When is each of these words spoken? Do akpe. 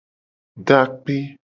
Do 0.65 0.73
akpe. 0.81 1.15